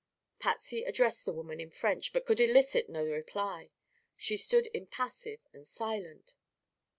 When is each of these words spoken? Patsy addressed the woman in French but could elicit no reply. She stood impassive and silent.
Patsy 0.39 0.83
addressed 0.83 1.25
the 1.25 1.31
woman 1.31 1.59
in 1.59 1.69
French 1.69 2.11
but 2.11 2.25
could 2.25 2.39
elicit 2.39 2.89
no 2.89 3.05
reply. 3.05 3.69
She 4.17 4.35
stood 4.35 4.67
impassive 4.73 5.41
and 5.53 5.67
silent. 5.67 6.33